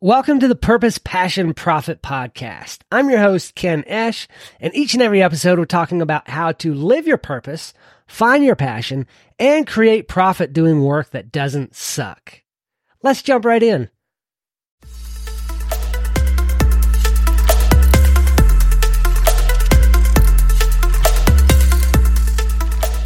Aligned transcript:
Welcome 0.00 0.40
to 0.40 0.48
the 0.48 0.56
Purpose, 0.56 0.98
Passion, 0.98 1.54
Profit 1.54 2.02
podcast. 2.02 2.80
I'm 2.90 3.08
your 3.08 3.20
host, 3.20 3.54
Ken 3.54 3.84
Esch, 3.86 4.26
and 4.60 4.74
each 4.74 4.92
and 4.92 5.02
every 5.02 5.22
episode 5.22 5.58
we're 5.58 5.64
talking 5.66 6.02
about 6.02 6.28
how 6.28 6.50
to 6.52 6.74
live 6.74 7.06
your 7.06 7.16
purpose, 7.16 7.72
find 8.06 8.44
your 8.44 8.56
passion, 8.56 9.06
and 9.38 9.66
create 9.66 10.08
profit 10.08 10.52
doing 10.52 10.82
work 10.82 11.10
that 11.10 11.30
doesn't 11.30 11.76
suck. 11.76 12.42
Let's 13.02 13.22
jump 13.22 13.44
right 13.44 13.62
in. 13.62 13.88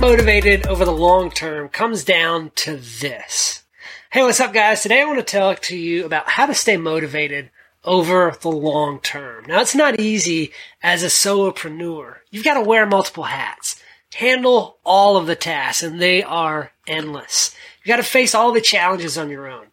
Motivated 0.00 0.68
over 0.68 0.84
the 0.84 0.96
long 0.96 1.30
term 1.30 1.68
comes 1.68 2.04
down 2.04 2.52
to 2.54 2.76
this. 2.76 3.65
Hey, 4.08 4.22
what's 4.22 4.38
up, 4.38 4.54
guys? 4.54 4.82
Today 4.82 5.00
I 5.00 5.04
want 5.04 5.18
to 5.18 5.24
talk 5.24 5.60
to 5.62 5.76
you 5.76 6.06
about 6.06 6.30
how 6.30 6.46
to 6.46 6.54
stay 6.54 6.76
motivated 6.76 7.50
over 7.82 8.36
the 8.40 8.48
long 8.48 9.00
term. 9.00 9.44
Now, 9.46 9.60
it's 9.60 9.74
not 9.74 9.98
easy 9.98 10.52
as 10.80 11.02
a 11.02 11.06
solopreneur. 11.06 12.18
You've 12.30 12.44
got 12.44 12.54
to 12.54 12.60
wear 12.60 12.86
multiple 12.86 13.24
hats, 13.24 13.82
handle 14.14 14.78
all 14.84 15.16
of 15.16 15.26
the 15.26 15.34
tasks, 15.34 15.82
and 15.82 16.00
they 16.00 16.22
are 16.22 16.70
endless. 16.86 17.54
You've 17.80 17.88
got 17.88 17.96
to 17.96 18.04
face 18.04 18.32
all 18.32 18.52
the 18.52 18.60
challenges 18.60 19.18
on 19.18 19.28
your 19.28 19.48
own. 19.48 19.66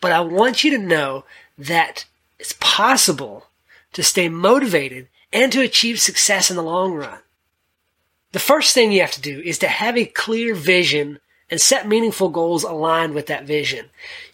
But 0.00 0.12
I 0.12 0.20
want 0.20 0.64
you 0.64 0.70
to 0.70 0.78
know 0.78 1.26
that 1.58 2.06
it's 2.38 2.56
possible 2.60 3.48
to 3.92 4.02
stay 4.02 4.30
motivated 4.30 5.08
and 5.30 5.52
to 5.52 5.60
achieve 5.60 6.00
success 6.00 6.48
in 6.48 6.56
the 6.56 6.62
long 6.62 6.94
run. 6.94 7.18
The 8.32 8.38
first 8.38 8.72
thing 8.72 8.92
you 8.92 9.02
have 9.02 9.12
to 9.12 9.20
do 9.20 9.40
is 9.40 9.58
to 9.58 9.68
have 9.68 9.98
a 9.98 10.06
clear 10.06 10.54
vision 10.54 11.20
and 11.50 11.60
set 11.60 11.86
meaningful 11.86 12.28
goals 12.28 12.64
aligned 12.64 13.14
with 13.14 13.26
that 13.26 13.44
vision. 13.44 13.86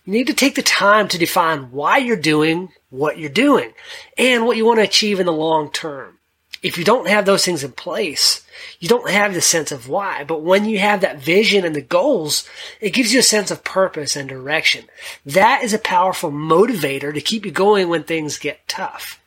You 0.05 0.13
need 0.13 0.27
to 0.29 0.35
take 0.35 0.55
the 0.55 0.63
time 0.63 1.09
to 1.09 1.19
define 1.19 1.73
why 1.73 1.99
you're 1.99 2.17
doing 2.17 2.71
what 2.91 3.19
you're 3.19 3.31
doing 3.31 3.73
and 4.19 4.45
what 4.45 4.57
you 4.57 4.67
want 4.67 4.79
to 4.79 4.85
achieve 4.85 5.21
in 5.21 5.27
the 5.27 5.33
long 5.33 5.71
term. 5.71 6.19
If 6.63 6.77
you 6.77 6.85
don't 6.85 7.09
have 7.09 7.25
those 7.25 7.45
things 7.45 7.65
in 7.65 7.73
place, 7.73 8.45
you 8.81 8.89
don't 8.89 9.09
have 9.09 9.33
the 9.33 9.41
sense 9.41 9.73
of 9.73 9.89
why. 9.89 10.25
But 10.25 10.43
when 10.43 10.67
you 10.67 10.79
have 10.79 11.01
that 11.01 11.19
vision 11.19 11.65
and 11.65 11.75
the 11.75 11.81
goals, 11.81 12.47
it 12.81 12.93
gives 12.93 13.15
you 13.15 13.21
a 13.21 13.23
sense 13.23 13.51
of 13.51 13.65
purpose 13.65 14.15
and 14.15 14.29
direction. 14.29 14.85
That 15.25 15.63
is 15.65 15.73
a 15.73 15.79
powerful 15.79 16.31
motivator 16.31 17.15
to 17.15 17.21
keep 17.21 17.47
you 17.47 17.51
going 17.51 17.89
when 17.89 18.03
things 18.03 18.37
get 18.37 18.69
tough. 18.69 19.21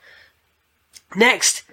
Next, 1.15 1.63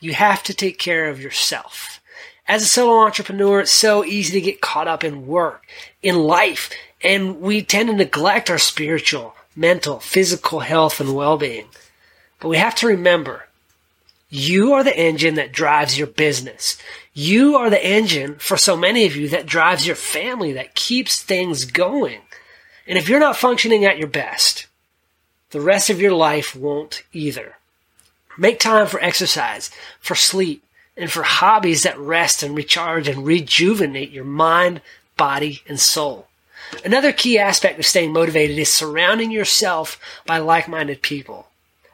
you 0.00 0.14
have 0.14 0.42
to 0.44 0.54
take 0.54 0.78
care 0.78 1.10
of 1.10 1.20
yourself. 1.20 1.99
As 2.48 2.62
a 2.62 2.66
solo 2.66 3.04
entrepreneur, 3.04 3.60
it's 3.60 3.70
so 3.70 4.04
easy 4.04 4.32
to 4.32 4.40
get 4.40 4.60
caught 4.60 4.88
up 4.88 5.04
in 5.04 5.26
work, 5.26 5.66
in 6.02 6.16
life, 6.16 6.70
and 7.02 7.40
we 7.40 7.62
tend 7.62 7.88
to 7.88 7.94
neglect 7.94 8.50
our 8.50 8.58
spiritual, 8.58 9.34
mental, 9.54 10.00
physical 10.00 10.60
health 10.60 11.00
and 11.00 11.14
well-being. 11.14 11.68
But 12.40 12.48
we 12.48 12.56
have 12.56 12.74
to 12.76 12.86
remember, 12.86 13.46
you 14.28 14.72
are 14.72 14.84
the 14.84 14.96
engine 14.96 15.34
that 15.34 15.52
drives 15.52 15.98
your 15.98 16.06
business. 16.06 16.78
You 17.12 17.56
are 17.56 17.68
the 17.68 17.84
engine 17.84 18.36
for 18.36 18.56
so 18.56 18.76
many 18.76 19.06
of 19.06 19.16
you 19.16 19.28
that 19.30 19.46
drives 19.46 19.86
your 19.86 19.96
family, 19.96 20.52
that 20.52 20.74
keeps 20.74 21.20
things 21.20 21.64
going. 21.64 22.20
And 22.86 22.96
if 22.96 23.08
you're 23.08 23.20
not 23.20 23.36
functioning 23.36 23.84
at 23.84 23.98
your 23.98 24.08
best, 24.08 24.66
the 25.50 25.60
rest 25.60 25.90
of 25.90 26.00
your 26.00 26.12
life 26.12 26.54
won't 26.54 27.02
either. 27.12 27.56
Make 28.38 28.60
time 28.60 28.86
for 28.86 29.02
exercise, 29.02 29.70
for 30.00 30.14
sleep, 30.14 30.64
and 31.00 31.10
for 31.10 31.22
hobbies 31.22 31.82
that 31.82 31.98
rest 31.98 32.42
and 32.42 32.54
recharge 32.54 33.08
and 33.08 33.24
rejuvenate 33.24 34.10
your 34.10 34.24
mind, 34.24 34.80
body, 35.16 35.62
and 35.66 35.80
soul. 35.80 36.26
Another 36.84 37.12
key 37.12 37.38
aspect 37.38 37.78
of 37.78 37.86
staying 37.86 38.12
motivated 38.12 38.58
is 38.58 38.72
surrounding 38.72 39.30
yourself 39.30 39.98
by 40.26 40.38
like-minded 40.38 41.02
people. 41.02 41.46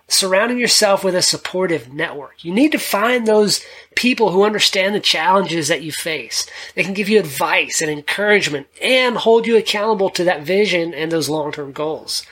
Surrounding 0.08 0.58
yourself 0.58 1.02
with 1.02 1.14
a 1.14 1.22
supportive 1.22 1.92
network. 1.92 2.44
You 2.44 2.52
need 2.52 2.72
to 2.72 2.78
find 2.78 3.26
those 3.26 3.64
people 3.94 4.30
who 4.30 4.44
understand 4.44 4.94
the 4.94 5.00
challenges 5.00 5.68
that 5.68 5.82
you 5.82 5.90
face. 5.90 6.46
They 6.74 6.84
can 6.84 6.94
give 6.94 7.08
you 7.08 7.18
advice 7.18 7.80
and 7.80 7.90
encouragement 7.90 8.66
and 8.82 9.16
hold 9.16 9.46
you 9.46 9.56
accountable 9.56 10.10
to 10.10 10.24
that 10.24 10.42
vision 10.42 10.94
and 10.94 11.10
those 11.10 11.28
long-term 11.28 11.72
goals 11.72 12.24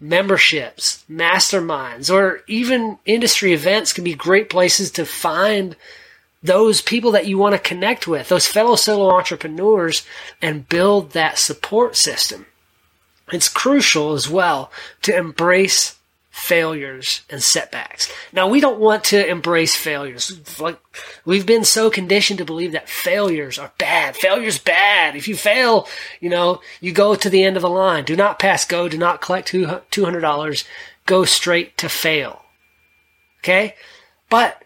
memberships, 0.00 1.04
masterminds, 1.10 2.12
or 2.12 2.42
even 2.46 2.98
industry 3.04 3.52
events 3.52 3.92
can 3.92 4.04
be 4.04 4.14
great 4.14 4.48
places 4.48 4.90
to 4.92 5.04
find 5.04 5.76
those 6.42 6.80
people 6.80 7.10
that 7.12 7.26
you 7.26 7.36
want 7.36 7.54
to 7.54 7.58
connect 7.58 8.06
with, 8.06 8.28
those 8.28 8.46
fellow 8.46 8.76
solo 8.76 9.10
entrepreneurs, 9.10 10.06
and 10.40 10.68
build 10.68 11.10
that 11.12 11.36
support 11.38 11.96
system. 11.96 12.46
It's 13.32 13.48
crucial 13.48 14.12
as 14.12 14.28
well 14.28 14.70
to 15.02 15.16
embrace 15.16 15.97
failures 16.30 17.22
and 17.30 17.42
setbacks. 17.42 18.12
Now 18.32 18.48
we 18.48 18.60
don't 18.60 18.78
want 18.78 19.04
to 19.04 19.26
embrace 19.26 19.74
failures. 19.74 20.60
Like 20.60 20.78
we've 21.24 21.46
been 21.46 21.64
so 21.64 21.90
conditioned 21.90 22.38
to 22.38 22.44
believe 22.44 22.72
that 22.72 22.88
failures 22.88 23.58
are 23.58 23.72
bad. 23.78 24.16
Failure's 24.16 24.58
bad. 24.58 25.16
If 25.16 25.28
you 25.28 25.36
fail, 25.36 25.88
you 26.20 26.30
know, 26.30 26.60
you 26.80 26.92
go 26.92 27.14
to 27.14 27.30
the 27.30 27.44
end 27.44 27.56
of 27.56 27.62
the 27.62 27.68
line. 27.68 28.04
Do 28.04 28.16
not 28.16 28.38
pass 28.38 28.64
go. 28.64 28.88
Do 28.88 28.98
not 28.98 29.20
collect 29.20 29.50
$200. 29.50 30.64
Go 31.06 31.24
straight 31.24 31.76
to 31.78 31.88
fail. 31.88 32.42
Okay? 33.40 33.74
But 34.30 34.62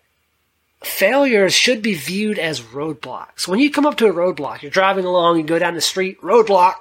failures 0.83 1.55
should 1.55 1.83
be 1.83 1.95
viewed 1.95 2.39
as 2.39 2.61
roadblocks. 2.61 3.47
When 3.47 3.61
you 3.61 3.71
come 3.71 3.87
up 3.87 3.97
to 3.99 4.07
a 4.07 4.13
roadblock, 4.13 4.63
you're 4.63 4.71
driving 4.71 5.05
along, 5.05 5.39
you 5.39 5.45
go 5.45 5.59
down 5.59 5.75
the 5.75 5.81
street, 5.81 6.21
roadblock, 6.21 6.75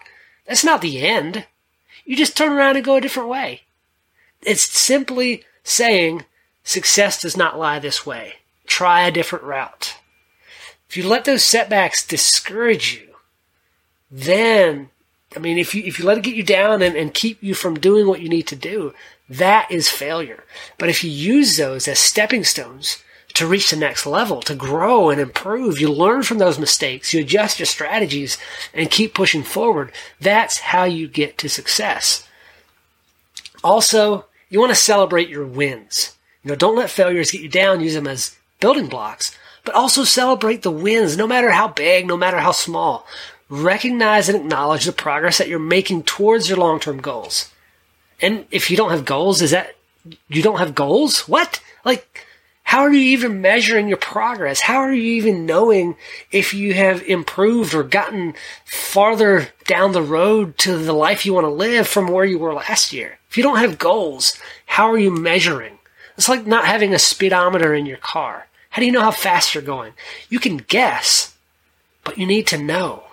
that's 0.48 0.64
not 0.64 0.82
the 0.82 1.06
end. 1.06 1.46
You 2.04 2.16
just 2.16 2.36
turn 2.36 2.52
around 2.52 2.76
and 2.76 2.84
go 2.84 2.96
a 2.96 3.02
different 3.02 3.30
way. 3.30 3.62
It's 4.44 4.64
simply 4.64 5.44
saying 5.64 6.26
success 6.64 7.22
does 7.22 7.38
not 7.38 7.60
lie 7.60 7.80
this 7.80 8.06
way. 8.06 8.36
Try 8.66 9.02
a 9.02 9.12
different 9.12 9.46
route. 9.46 9.96
If 10.90 10.98
you 10.98 11.08
let 11.08 11.26
those 11.26 11.44
setbacks 11.44 12.06
discourage 12.06 12.94
you, 12.96 13.16
then, 14.10 14.90
I 15.36 15.40
mean, 15.40 15.58
if 15.58 15.74
you, 15.74 15.84
if 15.84 16.00
you 16.00 16.06
let 16.06 16.18
it 16.18 16.24
get 16.24 16.36
you 16.36 16.44
down 16.44 16.82
and, 16.82 16.96
and 16.96 17.14
keep 17.14 17.42
you 17.42 17.54
from 17.54 17.80
doing 17.80 18.08
what 18.08 18.22
you 18.22 18.28
need 18.28 18.48
to 18.48 18.56
do, 18.56 18.94
that 19.30 19.72
is 19.72 19.90
failure. 19.90 20.44
But 20.78 20.90
if 20.90 21.04
you 21.04 21.10
use 21.10 21.56
those 21.56 21.88
as 21.88 22.00
stepping 22.00 22.44
stones 22.44 23.02
to 23.36 23.48
reach 23.48 23.70
the 23.70 23.78
next 23.78 24.06
level, 24.06 24.42
to 24.42 24.56
grow 24.56 25.10
and 25.10 25.22
improve, 25.22 25.80
you 25.80 25.90
learn 25.90 26.24
from 26.24 26.40
those 26.40 26.60
mistakes, 26.60 27.14
you 27.14 27.22
adjust 27.22 27.60
your 27.60 27.66
strategies 27.66 28.38
and 28.74 28.92
keep 28.92 29.14
pushing 29.14 29.44
forward. 29.44 29.94
That's 30.20 30.58
how 30.60 30.84
you 30.84 31.08
get 31.08 31.38
to 31.38 31.48
success. 31.48 32.28
Also, 33.64 34.26
you 34.52 34.60
want 34.60 34.70
to 34.70 34.76
celebrate 34.76 35.30
your 35.30 35.46
wins. 35.46 36.16
You 36.44 36.50
know, 36.50 36.56
don't 36.56 36.76
let 36.76 36.92
failures 36.92 37.32
get 37.32 37.42
you 37.42 37.50
down. 37.50 37.82
Use 37.82 37.96
them 37.96 38.06
as 38.06 38.38
building 38.60 38.88
blocks, 38.88 39.36
but 39.64 39.74
also 39.74 40.04
celebrate 40.04 40.62
the 40.62 40.70
wins, 40.70 41.18
no 41.18 41.26
matter 41.26 41.50
how 41.50 41.70
big, 41.70 42.06
no 42.06 42.18
matter 42.18 42.38
how 42.38 42.52
small. 42.52 43.08
Recognize 43.50 44.30
and 44.30 44.38
acknowledge 44.38 44.86
the 44.86 44.92
progress 44.92 45.38
that 45.38 45.48
you're 45.48 45.58
making 45.58 46.04
towards 46.04 46.48
your 46.48 46.58
long-term 46.58 47.02
goals. 47.02 47.50
And 48.22 48.46
if 48.52 48.70
you 48.70 48.78
don't 48.78 48.92
have 48.92 49.06
goals, 49.06 49.42
is 49.42 49.52
that 49.52 49.76
you 50.28 50.44
don't 50.44 50.60
have 50.60 50.76
goals? 50.76 51.28
What? 51.28 51.62
Like, 51.84 52.28
how 52.72 52.84
are 52.84 52.94
you 52.94 53.02
even 53.02 53.42
measuring 53.42 53.90
your 53.90 53.98
progress? 53.98 54.62
How 54.62 54.78
are 54.78 54.94
you 54.94 55.16
even 55.16 55.46
knowing 55.46 55.98
if 56.32 56.54
you 56.54 56.74
have 56.74 57.04
improved 57.04 57.74
or 57.74 57.84
gotten 57.84 58.34
farther 58.64 59.50
down 59.66 59.92
the 59.92 60.02
road 60.02 60.58
to 60.60 60.78
the 60.78 60.94
life 60.94 61.26
you 61.26 61.34
want 61.34 61.44
to 61.44 61.52
live 61.52 61.86
from 61.86 62.08
where 62.08 62.24
you 62.24 62.40
were 62.40 62.54
last 62.54 62.94
year? 62.94 63.20
If 63.30 63.36
you 63.36 63.44
don't 63.44 63.58
have 63.58 63.78
goals, 63.78 64.40
how 64.68 64.90
are 64.90 64.98
you 64.98 65.12
measuring? 65.12 65.80
It's 66.16 66.30
like 66.30 66.48
not 66.48 66.64
having 66.64 66.94
a 66.94 66.98
speedometer 66.98 67.74
in 67.74 67.86
your 67.86 67.98
car. 67.98 68.48
How 68.70 68.80
do 68.80 68.86
you 68.86 68.94
know 68.94 69.02
how 69.02 69.12
fast 69.12 69.54
you're 69.54 69.62
going? 69.62 69.92
You 70.30 70.40
can 70.40 70.56
guess, 70.56 71.36
but 72.06 72.18
you 72.18 72.26
need 72.26 72.48
to 72.48 72.58
know. 72.58 73.04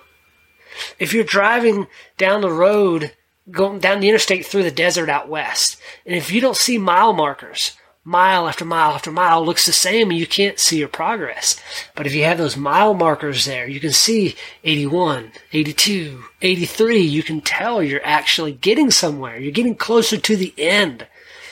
If 1.00 1.12
you're 1.12 1.24
driving 1.24 1.88
down 2.16 2.42
the 2.42 2.52
road, 2.52 3.10
going 3.50 3.80
down 3.80 3.98
the 3.98 4.08
interstate 4.08 4.46
through 4.46 4.62
the 4.62 4.70
desert 4.70 5.08
out 5.08 5.28
west, 5.28 5.80
and 6.06 6.14
if 6.14 6.30
you 6.30 6.40
don't 6.40 6.56
see 6.56 6.78
mile 6.78 7.12
markers, 7.12 7.72
mile 8.08 8.48
after 8.48 8.64
mile 8.64 8.92
after 8.92 9.12
mile 9.12 9.44
looks 9.44 9.66
the 9.66 9.72
same 9.72 10.08
and 10.08 10.18
you 10.18 10.26
can't 10.26 10.58
see 10.58 10.78
your 10.78 10.88
progress. 10.88 11.60
But 11.94 12.06
if 12.06 12.14
you 12.14 12.24
have 12.24 12.38
those 12.38 12.56
mile 12.56 12.94
markers 12.94 13.44
there, 13.44 13.68
you 13.68 13.80
can 13.80 13.92
see 13.92 14.34
81, 14.64 15.30
82, 15.52 16.24
83. 16.40 17.00
You 17.00 17.22
can 17.22 17.42
tell 17.42 17.82
you're 17.82 18.04
actually 18.04 18.52
getting 18.52 18.90
somewhere. 18.90 19.38
You're 19.38 19.52
getting 19.52 19.74
closer 19.74 20.16
to 20.16 20.36
the 20.36 20.54
end. 20.56 21.06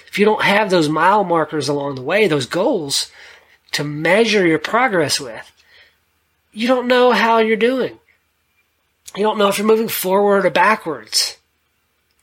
If 0.09 0.19
you 0.19 0.25
don't 0.25 0.43
have 0.43 0.71
those 0.71 0.89
mile 0.89 1.25
markers 1.25 1.69
along 1.69 1.97
the 1.97 2.03
way, 2.03 2.27
those 2.27 2.47
goals 2.47 3.13
to 3.73 3.85
measure 3.85 4.47
your 4.47 4.59
progress 4.59 5.21
with, 5.21 5.53
you 6.53 6.67
don't 6.67 6.89
know 6.89 7.13
how 7.13 7.39
you're 7.39 7.57
doing. 7.57 7.99
You 9.15 9.23
don't 9.23 9.37
know 9.37 9.49
if 9.49 9.59
you're 9.59 9.67
moving 9.67 9.89
forward 9.89 10.47
or 10.47 10.51
backwards. 10.51 11.37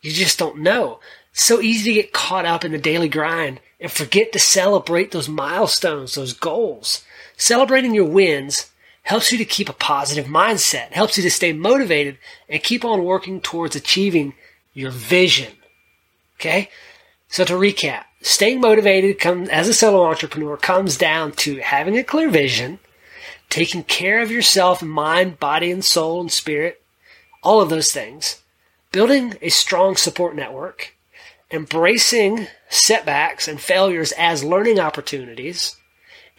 You 0.01 0.12
just 0.12 0.39
don't 0.39 0.59
know. 0.59 1.00
It's 1.31 1.44
so 1.44 1.62
easy 1.62 1.94
to 1.94 2.01
get 2.01 2.13
caught 2.13 2.45
up 2.45 2.65
in 2.65 2.71
the 2.71 2.79
daily 2.79 3.09
grind 3.09 3.59
and 3.83 3.91
forget 3.91 4.31
to 4.31 4.39
celebrate 4.39 5.12
those 5.12 5.27
milestones, 5.27 6.15
those 6.15 6.31
goals. 6.31 7.03
Celebrating 7.35 7.94
your 7.94 8.06
wins 8.06 8.71
helps 9.03 9.30
you 9.30 9.38
to 9.38 9.44
keep 9.44 9.68
a 9.68 9.74
positive 9.74 10.25
mindset, 10.25 10.94
helps 10.94 11.18
you 11.18 11.24
to 11.24 11.30
stay 11.30 11.51
motivated 11.51 12.18
and 12.47 12.63
keep 12.63 12.85
on 12.85 13.03
working 13.03 13.41
towards 13.41 13.75
achieving 13.75 14.33
your 14.74 14.89
vision. 14.89 15.51
Okay? 16.39 16.69
So 17.27 17.44
to 17.44 17.53
recap, 17.56 18.06
staying 18.21 18.62
motivated 18.62 19.19
come, 19.19 19.50
as 19.50 19.68
a 19.68 19.74
solo 19.74 20.06
entrepreneur 20.06 20.56
comes 20.56 20.95
down 20.95 21.33
to 21.33 21.57
having 21.57 21.97
a 21.97 22.06
clear 22.06 22.29
vision, 22.29 22.79
taking 23.50 23.83
care 23.83 24.21
of 24.21 24.31
yourself, 24.31 24.81
mind, 24.81 25.41
body, 25.41 25.69
and 25.71 25.83
soul 25.83 26.21
and 26.21 26.31
spirit, 26.31 26.81
all 27.41 27.59
of 27.59 27.69
those 27.69 27.91
things, 27.91 28.41
building 28.94 29.36
a 29.41 29.50
strong 29.50 29.97
support 29.97 30.38
network, 30.38 30.95
embracing 31.53 32.47
setbacks 32.69 33.47
and 33.47 33.61
failures 33.61 34.11
as 34.17 34.44
learning 34.44 34.79
opportunities, 34.79 35.77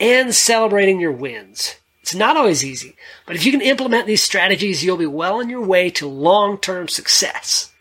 and 0.00 0.34
celebrating 0.34 1.00
your 1.00 1.12
wins. 1.12 1.76
It's 2.02 2.14
not 2.14 2.36
always 2.36 2.64
easy, 2.64 2.96
but 3.26 3.36
if 3.36 3.46
you 3.46 3.52
can 3.52 3.62
implement 3.62 4.06
these 4.06 4.22
strategies, 4.22 4.84
you'll 4.84 4.96
be 4.96 5.06
well 5.06 5.38
on 5.38 5.48
your 5.48 5.64
way 5.64 5.88
to 5.90 6.06
long-term 6.06 6.88
success. 6.88 7.72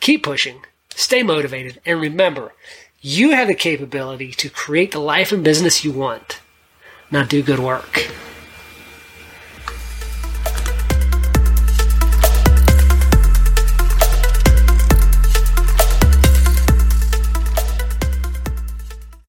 Keep 0.00 0.22
pushing, 0.22 0.60
stay 0.94 1.22
motivated, 1.22 1.80
and 1.84 2.00
remember, 2.00 2.52
you 3.00 3.30
have 3.30 3.48
the 3.48 3.54
capability 3.54 4.32
to 4.32 4.50
create 4.50 4.92
the 4.92 5.00
life 5.00 5.32
and 5.32 5.42
business 5.42 5.84
you 5.84 5.92
want. 5.92 6.40
Now 7.10 7.24
do 7.24 7.42
good 7.42 7.58
work. 7.58 8.08